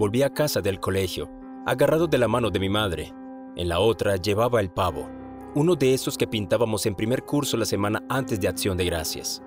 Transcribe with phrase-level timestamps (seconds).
[0.00, 1.30] volví a casa del colegio,
[1.66, 3.12] agarrado de la mano de mi madre.
[3.54, 5.10] En la otra llevaba el pavo,
[5.54, 9.42] uno de esos que pintábamos en primer curso la semana antes de Acción de Gracias.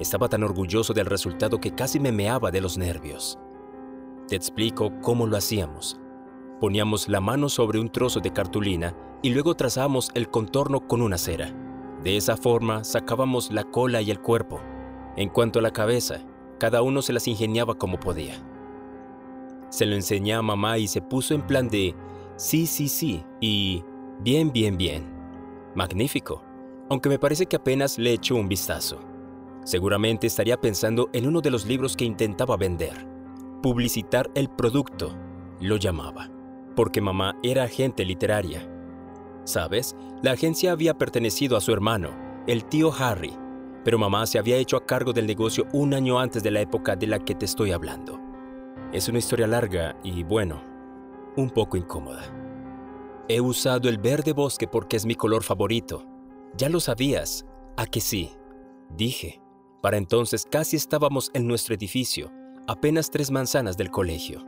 [0.00, 3.38] Estaba tan orgulloso del resultado que casi me meaba de los nervios.
[4.26, 6.00] Te explico cómo lo hacíamos.
[6.58, 11.18] Poníamos la mano sobre un trozo de cartulina y luego trazábamos el contorno con una
[11.18, 11.54] cera.
[12.02, 14.60] De esa forma sacábamos la cola y el cuerpo.
[15.16, 16.24] En cuanto a la cabeza,
[16.58, 18.42] cada uno se las ingeniaba como podía.
[19.70, 21.94] Se lo enseñé a mamá y se puso en plan de
[22.36, 23.84] sí, sí, sí y
[24.20, 25.12] bien, bien, bien.
[25.74, 26.42] Magnífico,
[26.88, 29.00] aunque me parece que apenas le echó un vistazo.
[29.64, 33.06] Seguramente estaría pensando en uno de los libros que intentaba vender.
[33.62, 35.14] Publicitar el producto,
[35.60, 36.30] lo llamaba,
[36.74, 38.68] porque mamá era agente literaria
[39.48, 39.96] ¿Sabes?
[40.22, 42.10] La agencia había pertenecido a su hermano,
[42.46, 43.32] el tío Harry,
[43.82, 46.96] pero mamá se había hecho a cargo del negocio un año antes de la época
[46.96, 48.17] de la que te estoy hablando.
[48.92, 50.62] Es una historia larga y, bueno,
[51.36, 52.22] un poco incómoda.
[53.28, 56.06] He usado el verde bosque porque es mi color favorito.
[56.56, 57.44] Ya lo sabías,
[57.76, 58.30] ¿a que sí?
[58.96, 59.42] Dije.
[59.82, 62.32] Para entonces casi estábamos en nuestro edificio,
[62.66, 64.44] apenas tres manzanas del colegio.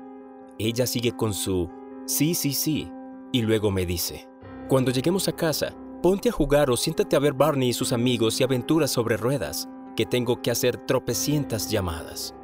[0.58, 1.70] Ella sigue con su
[2.06, 2.90] sí, sí, sí,
[3.30, 4.28] y luego me dice,
[4.68, 8.40] cuando lleguemos a casa, ponte a jugar o siéntate a ver Barney y sus amigos
[8.40, 12.34] y aventuras sobre ruedas, que tengo que hacer tropecientas llamadas.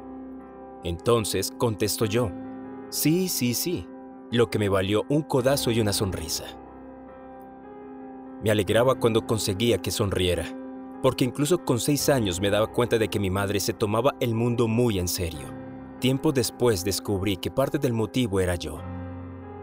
[0.87, 2.31] Entonces contesto yo,
[2.89, 3.85] sí, sí, sí,
[4.31, 6.45] lo que me valió un codazo y una sonrisa.
[8.41, 10.45] Me alegraba cuando conseguía que sonriera,
[11.01, 14.33] porque incluso con seis años me daba cuenta de que mi madre se tomaba el
[14.33, 15.53] mundo muy en serio.
[15.99, 18.79] Tiempo después descubrí que parte del motivo era yo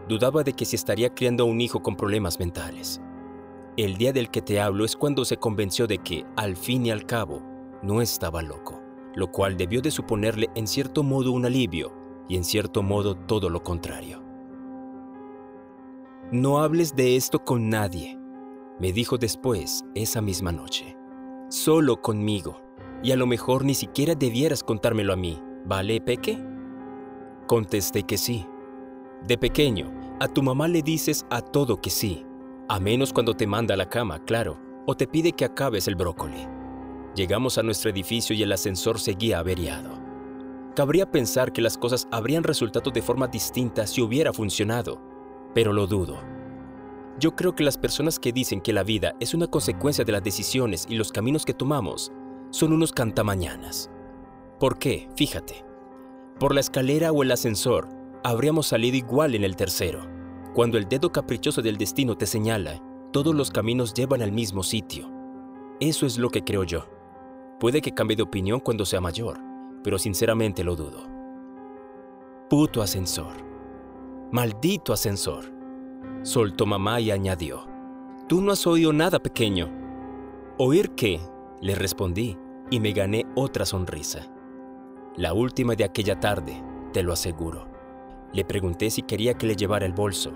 [0.07, 3.01] dudaba de que si estaría criando a un hijo con problemas mentales.
[3.77, 6.91] El día del que te hablo es cuando se convenció de que, al fin y
[6.91, 7.41] al cabo,
[7.81, 8.74] no estaba loco,
[9.15, 11.93] lo cual debió de suponerle en cierto modo un alivio
[12.27, 14.21] y en cierto modo todo lo contrario.
[16.31, 18.19] No hables de esto con nadie,
[18.79, 20.97] me dijo después esa misma noche.
[21.49, 22.61] Solo conmigo,
[23.03, 26.43] y a lo mejor ni siquiera debieras contármelo a mí, ¿vale, Peque?
[27.47, 28.45] Contesté que sí.
[29.27, 32.25] De pequeño, a tu mamá le dices a todo que sí,
[32.67, 35.95] a menos cuando te manda a la cama, claro, o te pide que acabes el
[35.95, 36.54] brócoli.
[37.15, 39.97] Llegamos a nuestro edificio y el ascensor seguía averiado.
[40.75, 45.01] Cabría pensar que las cosas habrían resultado de forma distinta si hubiera funcionado,
[45.53, 46.17] pero lo dudo.
[47.17, 50.23] Yo creo que las personas que dicen que la vida es una consecuencia de las
[50.23, 52.11] decisiones y los caminos que tomamos
[52.49, 53.89] son unos cantamañanas.
[54.59, 55.07] ¿Por qué?
[55.15, 55.63] Fíjate.
[56.37, 57.87] Por la escalera o el ascensor
[58.25, 60.05] habríamos salido igual en el tercero.
[60.53, 62.81] Cuando el dedo caprichoso del destino te señala,
[63.13, 65.09] todos los caminos llevan al mismo sitio.
[65.79, 66.94] Eso es lo que creo yo.
[67.65, 69.39] Puede que cambie de opinión cuando sea mayor,
[69.83, 70.99] pero sinceramente lo dudo.
[72.47, 73.33] Puto ascensor.
[74.31, 75.45] Maldito ascensor.
[76.21, 77.65] Soltó mamá y añadió.
[78.29, 79.71] Tú no has oído nada pequeño.
[80.59, 81.19] ¿Oír qué?
[81.59, 82.37] Le respondí
[82.69, 84.31] y me gané otra sonrisa.
[85.17, 87.67] La última de aquella tarde, te lo aseguro.
[88.31, 90.33] Le pregunté si quería que le llevara el bolso,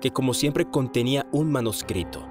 [0.00, 2.26] que como siempre contenía un manuscrito,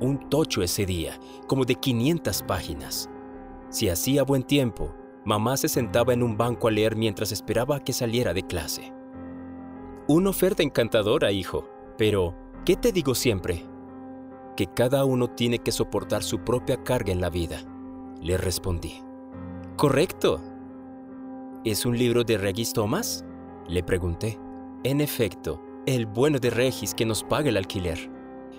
[0.00, 3.08] un tocho ese día, como de 500 páginas.
[3.68, 4.94] Si hacía buen tiempo,
[5.24, 8.92] mamá se sentaba en un banco a leer mientras esperaba a que saliera de clase.
[10.08, 11.68] Una oferta encantadora, hijo,
[11.98, 12.34] pero
[12.64, 13.64] ¿qué te digo siempre?
[14.56, 17.58] Que cada uno tiene que soportar su propia carga en la vida,
[18.22, 18.94] le respondí.
[19.76, 20.40] Correcto.
[21.64, 23.24] ¿Es un libro de Regis Thomas?
[23.68, 24.38] Le pregunté.
[24.84, 28.10] En efecto, el bueno de Regis que nos paga el alquiler.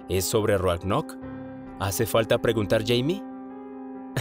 [0.10, 1.18] ¿Es sobre Ragnarok?
[1.80, 3.24] ¿Hace falta preguntar Jamie?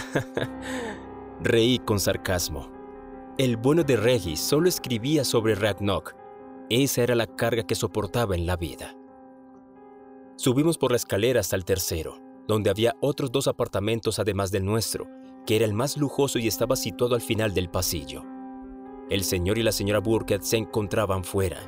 [1.42, 2.70] Reí con sarcasmo.
[3.38, 6.14] El bueno de Regis solo escribía sobre Ragnarok.
[6.70, 8.96] Esa era la carga que soportaba en la vida.
[10.36, 15.06] Subimos por la escalera hasta el tercero, donde había otros dos apartamentos además del nuestro,
[15.46, 18.24] que era el más lujoso y estaba situado al final del pasillo.
[19.08, 21.60] El señor y la señora Burkett se encontraban fuera,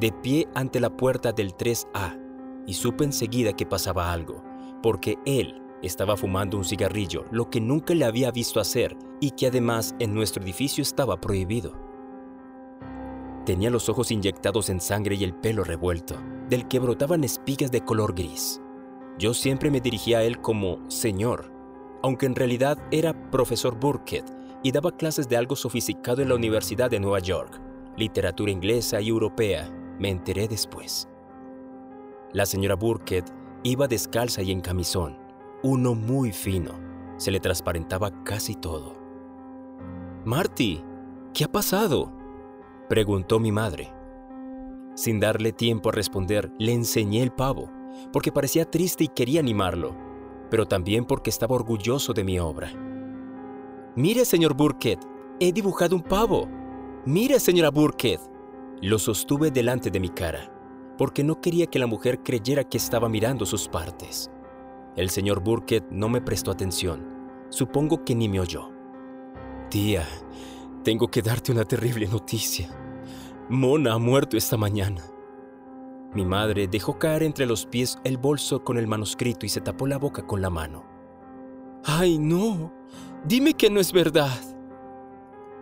[0.00, 2.18] de pie ante la puerta del 3A
[2.66, 4.42] y supe enseguida que pasaba algo,
[4.82, 9.46] porque él estaba fumando un cigarrillo, lo que nunca le había visto hacer y que
[9.46, 11.74] además en nuestro edificio estaba prohibido.
[13.46, 16.16] Tenía los ojos inyectados en sangre y el pelo revuelto,
[16.48, 18.60] del que brotaban espigas de color gris.
[19.18, 21.52] Yo siempre me dirigía a él como señor,
[22.02, 24.24] aunque en realidad era profesor Burkett
[24.62, 27.60] y daba clases de algo sofisticado en la Universidad de Nueva York,
[27.96, 31.08] literatura inglesa y europea, me enteré después.
[32.32, 33.30] La señora Burkett
[33.62, 35.18] iba descalza y en camisón,
[35.62, 36.72] uno muy fino.
[37.16, 38.96] Se le transparentaba casi todo.
[40.24, 40.82] Marty,
[41.34, 42.12] ¿qué ha pasado?
[42.88, 43.92] preguntó mi madre.
[44.94, 47.70] Sin darle tiempo a responder, le enseñé el pavo,
[48.12, 49.96] porque parecía triste y quería animarlo,
[50.50, 52.72] pero también porque estaba orgulloso de mi obra.
[53.96, 55.00] Mire, señor Burkett,
[55.40, 56.48] he dibujado un pavo.
[57.06, 58.20] Mire, señora Burkett.
[58.82, 60.50] Lo sostuve delante de mi cara,
[60.96, 64.30] porque no quería que la mujer creyera que estaba mirando sus partes.
[64.96, 67.06] El señor Burkett no me prestó atención.
[67.48, 68.70] Supongo que ni me oyó.
[69.70, 70.06] Tía,
[70.82, 72.68] tengo que darte una terrible noticia.
[73.48, 75.02] Mona ha muerto esta mañana.
[76.14, 79.86] Mi madre dejó caer entre los pies el bolso con el manuscrito y se tapó
[79.86, 80.84] la boca con la mano.
[81.84, 82.72] ¡Ay, no!
[83.24, 84.38] Dime que no es verdad.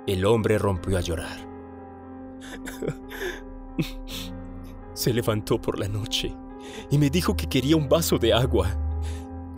[0.06, 1.38] El hombre rompió a llorar.
[4.94, 6.34] Se levantó por la noche
[6.90, 8.88] y me dijo que quería un vaso de agua.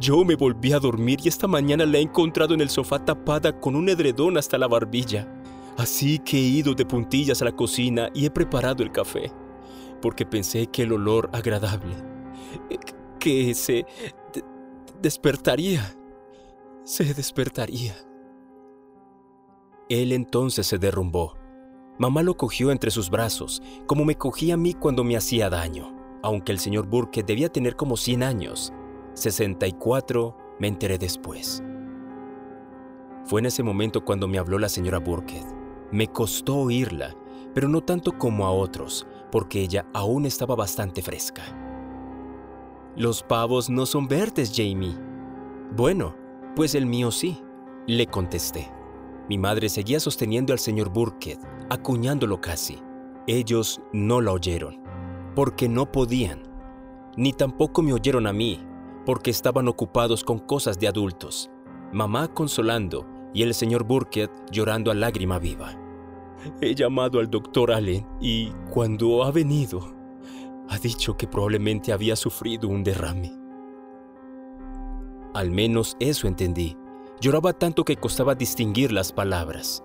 [0.00, 3.61] Yo me volví a dormir y esta mañana la he encontrado en el sofá tapada
[3.61, 5.29] con un edredón hasta la barbilla.
[5.76, 9.31] Así que he ido de puntillas a la cocina y he preparado el café,
[10.00, 11.94] porque pensé que el olor agradable,
[12.70, 12.79] eh,
[13.19, 13.85] que se
[15.02, 15.94] despertaría,
[16.82, 17.94] se despertaría.
[19.91, 21.35] Él entonces se derrumbó.
[21.99, 25.94] Mamá lo cogió entre sus brazos, como me cogía a mí cuando me hacía daño.
[26.23, 28.73] Aunque el señor Burke debía tener como 100 años,
[29.20, 31.62] 64 me enteré después.
[33.25, 35.44] Fue en ese momento cuando me habló la señora Burkett.
[35.93, 37.14] Me costó oírla,
[37.55, 41.43] pero no tanto como a otros, porque ella aún estaba bastante fresca.
[42.96, 44.96] Los pavos no son verdes, Jamie.
[45.76, 46.14] Bueno,
[46.56, 47.40] pues el mío sí,
[47.87, 48.70] le contesté.
[49.28, 51.38] Mi madre seguía sosteniendo al señor Burkett,
[51.69, 52.78] acuñándolo casi.
[53.26, 54.82] Ellos no la oyeron,
[55.37, 56.43] porque no podían,
[57.17, 58.61] ni tampoco me oyeron a mí,
[59.10, 61.50] porque estaban ocupados con cosas de adultos,
[61.92, 65.76] mamá consolando y el señor Burkett llorando a lágrima viva.
[66.60, 69.80] He llamado al doctor Allen y cuando ha venido,
[70.68, 73.36] ha dicho que probablemente había sufrido un derrame.
[75.34, 76.76] Al menos eso entendí.
[77.20, 79.82] Lloraba tanto que costaba distinguir las palabras.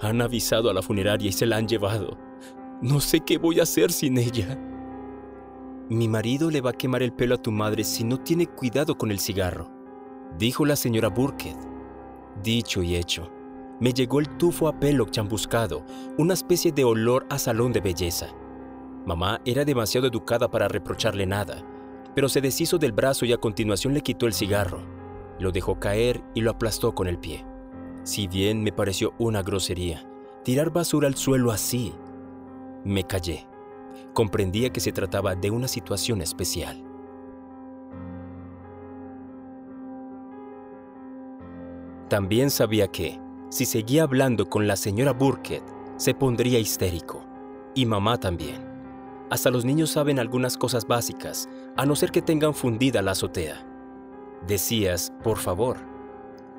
[0.00, 2.16] Han avisado a la funeraria y se la han llevado.
[2.82, 4.56] No sé qué voy a hacer sin ella.
[5.90, 8.96] Mi marido le va a quemar el pelo a tu madre si no tiene cuidado
[8.96, 9.68] con el cigarro,
[10.38, 11.56] dijo la señora Burkett.
[12.44, 13.28] Dicho y hecho,
[13.80, 15.84] me llegó el tufo a pelo champuscado,
[16.16, 18.28] una especie de olor a salón de belleza.
[19.04, 21.66] Mamá era demasiado educada para reprocharle nada,
[22.14, 24.82] pero se deshizo del brazo y a continuación le quitó el cigarro.
[25.40, 27.44] Lo dejó caer y lo aplastó con el pie.
[28.04, 30.08] Si bien me pareció una grosería,
[30.44, 31.92] tirar basura al suelo así,
[32.84, 33.49] me callé
[34.12, 36.84] comprendía que se trataba de una situación especial.
[42.08, 43.20] También sabía que,
[43.50, 45.62] si seguía hablando con la señora Burkett,
[45.96, 47.24] se pondría histérico.
[47.74, 48.68] Y mamá también.
[49.30, 53.64] Hasta los niños saben algunas cosas básicas, a no ser que tengan fundida la azotea.
[54.46, 55.76] Decías, por favor.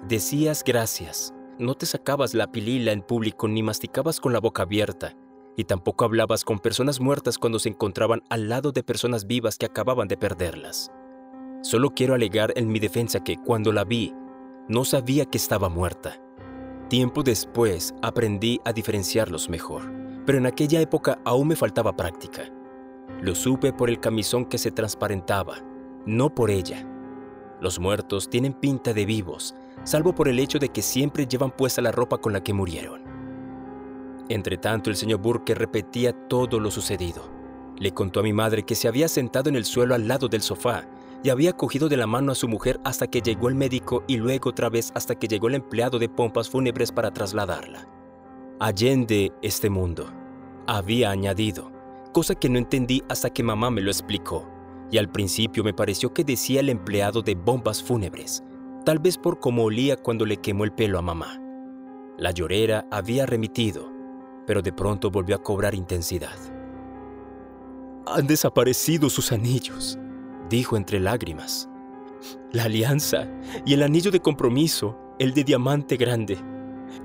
[0.08, 1.34] Decías gracias.
[1.60, 5.16] No te sacabas la pilila en público ni masticabas con la boca abierta,
[5.58, 9.66] y tampoco hablabas con personas muertas cuando se encontraban al lado de personas vivas que
[9.66, 10.92] acababan de perderlas.
[11.62, 14.14] Solo quiero alegar en mi defensa que cuando la vi,
[14.68, 16.20] no sabía que estaba muerta.
[16.90, 19.92] Tiempo después aprendí a diferenciarlos mejor,
[20.26, 22.52] pero en aquella época aún me faltaba práctica.
[23.22, 25.58] Lo supe por el camisón que se transparentaba,
[26.06, 26.88] no por ella.
[27.62, 29.54] Los muertos tienen pinta de vivos,
[29.84, 33.01] salvo por el hecho de que siempre llevan puesta la ropa con la que murieron.
[34.32, 37.30] Entre tanto, el señor Burke repetía todo lo sucedido.
[37.78, 40.42] Le contó a mi madre que se había sentado en el suelo al lado del
[40.42, 40.88] sofá
[41.22, 44.16] y había cogido de la mano a su mujer hasta que llegó el médico y
[44.16, 47.90] luego otra vez hasta que llegó el empleado de pompas fúnebres para trasladarla.
[48.62, 50.08] Allende este mundo,
[50.66, 51.70] había añadido,
[52.14, 54.48] cosa que no entendí hasta que mamá me lo explicó,
[54.92, 58.44] y al principio me pareció que decía el empleado de bombas fúnebres,
[58.86, 61.42] tal vez por cómo olía cuando le quemó el pelo a mamá.
[62.18, 63.91] La llorera había remitido,
[64.46, 66.38] pero de pronto volvió a cobrar intensidad.
[68.06, 69.98] Han desaparecido sus anillos,
[70.50, 71.70] dijo entre lágrimas.
[72.52, 73.28] La alianza
[73.66, 76.38] y el anillo de compromiso, el de diamante grande.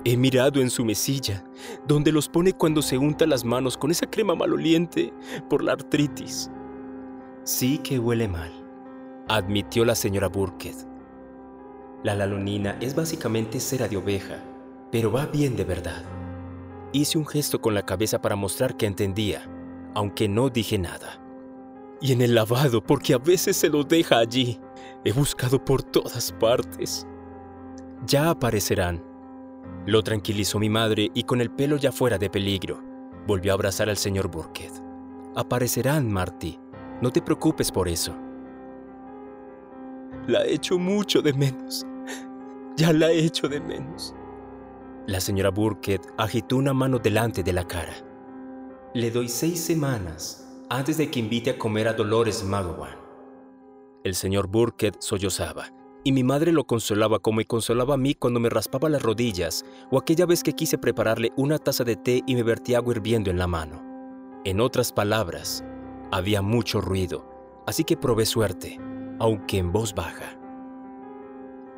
[0.03, 1.43] He mirado en su mesilla,
[1.87, 5.13] donde los pone cuando se unta las manos con esa crema maloliente
[5.49, 6.51] por la artritis.
[7.43, 8.51] Sí que huele mal,
[9.29, 10.75] admitió la señora Burkett.
[12.03, 14.43] La lalonina es básicamente cera de oveja,
[14.91, 16.16] pero va bien de verdad.
[16.97, 19.47] Hice un gesto con la cabeza para mostrar que entendía,
[19.93, 21.21] aunque no dije nada.
[22.01, 24.59] Y en el lavado, porque a veces se lo deja allí.
[25.05, 27.05] He buscado por todas partes.
[28.07, 29.05] Ya aparecerán.
[29.85, 32.81] Lo tranquilizó mi madre y con el pelo ya fuera de peligro,
[33.27, 34.73] volvió a abrazar al señor Burkett.
[35.35, 36.59] Aparecerán, Marty.
[36.99, 38.15] No te preocupes por eso.
[40.25, 41.85] La echo mucho de menos.
[42.75, 44.15] Ya la echo de menos.
[45.07, 47.93] La señora Burkett agitó una mano delante de la cara.
[48.93, 52.97] Le doy seis semanas antes de que invite a comer a Dolores McGowan.
[54.03, 55.71] El señor Burkett sollozaba,
[56.03, 59.63] y mi madre lo consolaba como me consolaba a mí cuando me raspaba las rodillas
[59.91, 63.31] o aquella vez que quise prepararle una taza de té y me vertí agua hirviendo
[63.31, 63.81] en la mano.
[64.43, 65.63] En otras palabras,
[66.11, 68.77] había mucho ruido, así que probé suerte,
[69.19, 70.37] aunque en voz baja.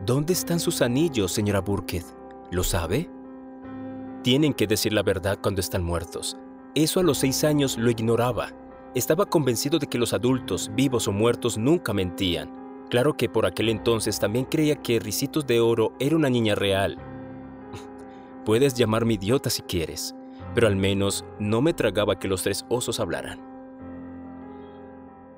[0.04, 2.06] ¿Dónde están sus anillos, señora Burkett?
[2.50, 3.08] ¿Lo sabe?
[4.22, 6.38] Tienen que decir la verdad cuando están muertos.
[6.76, 8.52] Eso a los seis años lo ignoraba.
[8.94, 12.52] Estaba convencido de que los adultos, vivos o muertos, nunca mentían.
[12.90, 16.98] Claro que por aquel entonces también creía que Ricitos de Oro era una niña real.
[18.46, 20.16] Puedes llamarme idiota si quieres,
[20.54, 23.40] pero al menos no me tragaba que los tres osos hablaran.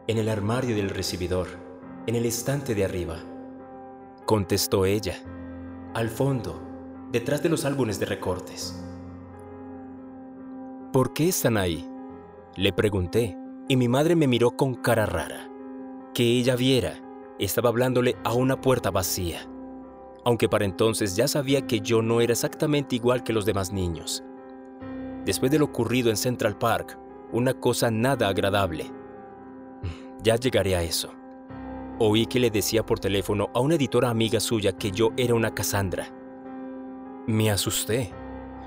[0.08, 1.48] En el armario del recibidor,
[2.08, 3.20] en el estante de arriba,
[4.26, 5.22] contestó ella,
[5.94, 6.71] al fondo,
[7.12, 8.82] detrás de los álbumes de recortes.
[10.94, 11.88] ¿Por qué están ahí?
[12.56, 13.38] Le pregunté,
[13.68, 15.50] y mi madre me miró con cara rara.
[16.14, 17.02] Que ella viera,
[17.40, 19.48] estaba hablándole a una puerta vacía,
[20.26, 24.24] aunque para entonces ya sabía que yo no era exactamente igual que los demás niños.
[25.26, 26.98] Después de lo ocurrido en Central Park,
[27.32, 28.92] una cosa nada agradable.
[30.24, 31.14] Ya llegaré a eso.
[32.00, 35.54] Oí que le decía por teléfono a una editora amiga suya que yo era una
[35.54, 36.21] Cassandra.
[37.28, 38.12] Me asusté,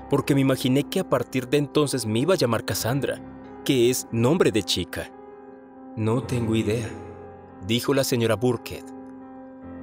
[0.09, 3.19] porque me imaginé que a partir de entonces me iba a llamar Cassandra,
[3.65, 5.11] que es nombre de chica.
[5.97, 6.89] No tengo idea,
[7.67, 8.85] dijo la señora Burkett.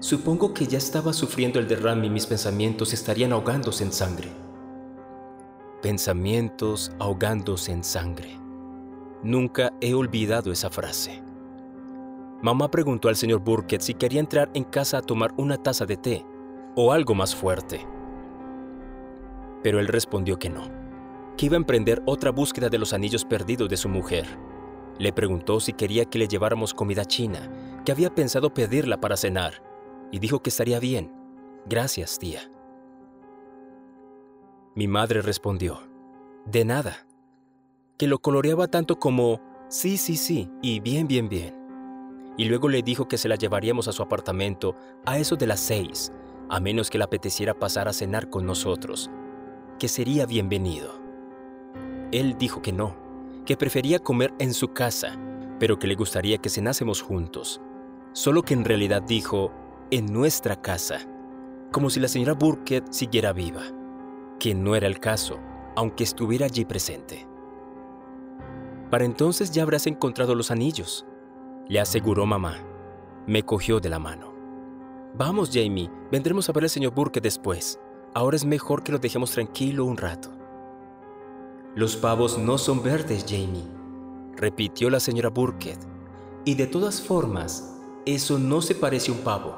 [0.00, 4.28] Supongo que ya estaba sufriendo el derrame y mis pensamientos estarían ahogándose en sangre.
[5.82, 8.38] Pensamientos ahogándose en sangre.
[9.22, 11.22] Nunca he olvidado esa frase.
[12.40, 15.96] Mamá preguntó al señor Burkett si quería entrar en casa a tomar una taza de
[15.98, 16.24] té
[16.74, 17.86] o algo más fuerte
[19.62, 20.70] pero él respondió que no,
[21.36, 24.26] que iba a emprender otra búsqueda de los anillos perdidos de su mujer.
[24.98, 27.50] Le preguntó si quería que le lleváramos comida china,
[27.84, 29.62] que había pensado pedirla para cenar,
[30.10, 31.12] y dijo que estaría bien.
[31.66, 32.50] Gracias, tía.
[34.74, 35.80] Mi madre respondió,
[36.46, 37.06] de nada,
[37.98, 41.54] que lo coloreaba tanto como sí, sí, sí, y bien, bien, bien.
[42.36, 45.60] Y luego le dijo que se la llevaríamos a su apartamento a eso de las
[45.60, 46.12] seis,
[46.48, 49.10] a menos que le apeteciera pasar a cenar con nosotros,
[49.78, 51.00] que sería bienvenido.
[52.12, 52.94] Él dijo que no,
[53.46, 55.18] que prefería comer en su casa,
[55.58, 57.60] pero que le gustaría que cenásemos juntos.
[58.12, 59.52] Solo que en realidad dijo,
[59.90, 61.00] en nuestra casa,
[61.70, 63.62] como si la señora Burkett siguiera viva,
[64.38, 65.38] que no era el caso,
[65.76, 67.26] aunque estuviera allí presente.
[68.90, 71.06] Para entonces ya habrás encontrado los anillos,
[71.68, 72.58] le aseguró mamá.
[73.26, 74.34] Me cogió de la mano.
[75.14, 77.78] Vamos, Jamie, vendremos a ver al señor Burkett después.
[78.14, 80.30] Ahora es mejor que lo dejemos tranquilo un rato.
[81.74, 83.64] Los pavos no son verdes, Jamie,
[84.36, 85.78] repitió la señora Burkett.
[86.44, 89.56] Y de todas formas, eso no se parece a un pavo.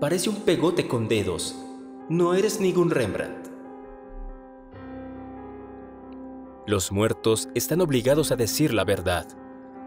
[0.00, 1.56] Parece un pegote con dedos.
[2.10, 3.48] No eres ningún Rembrandt.
[6.66, 9.26] Los muertos están obligados a decir la verdad,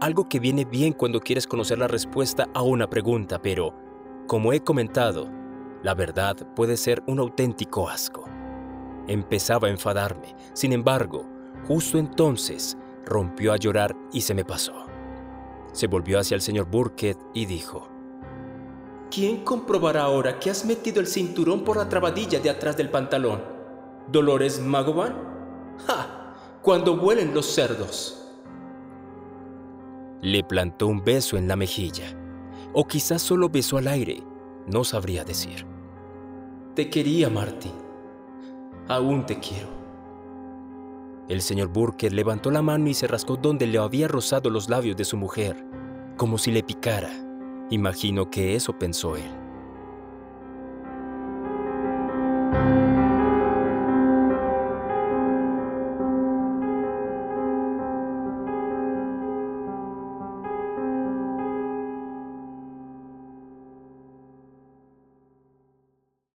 [0.00, 3.72] algo que viene bien cuando quieres conocer la respuesta a una pregunta, pero,
[4.26, 5.30] como he comentado,
[5.82, 8.24] la verdad puede ser un auténtico asco.
[9.08, 11.26] Empezaba a enfadarme, sin embargo,
[11.66, 14.86] justo entonces rompió a llorar y se me pasó.
[15.72, 17.88] Se volvió hacia el señor Burkett y dijo,
[19.10, 23.42] ¿Quién comprobará ahora que has metido el cinturón por la trabadilla de atrás del pantalón?
[24.08, 25.14] ¿Dolores Magoban?
[25.86, 26.34] ¡Ja!
[26.62, 28.18] Cuando vuelen los cerdos.
[30.22, 32.16] Le plantó un beso en la mejilla,
[32.72, 34.22] o quizás solo besó al aire,
[34.66, 35.71] no sabría decir.
[36.74, 37.70] Te quería, Marty.
[38.88, 39.68] Aún te quiero.
[41.28, 44.96] El señor Burke levantó la mano y se rascó donde le había rozado los labios
[44.96, 45.56] de su mujer,
[46.16, 47.10] como si le picara.
[47.68, 49.41] Imagino que eso pensó él.